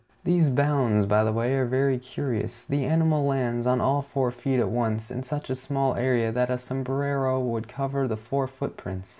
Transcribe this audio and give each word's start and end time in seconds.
These 0.23 0.49
bounds, 0.49 1.05
by 1.05 1.23
the 1.23 1.31
way, 1.31 1.53
are 1.53 1.67
very 1.67 1.99
curious: 1.99 2.65
the 2.65 2.85
animal 2.85 3.23
lands 3.23 3.67
on 3.67 3.79
all 3.79 4.01
four 4.01 4.31
feet 4.31 4.59
at 4.59 4.69
once, 4.71 5.11
in 5.11 5.21
such 5.21 5.47
a 5.51 5.55
small 5.55 5.93
area 5.93 6.31
that 6.31 6.49
a 6.49 6.57
sombrero 6.57 7.39
would 7.39 7.67
cover 7.67 8.07
the 8.07 8.17
four 8.17 8.47
footprints. 8.47 9.09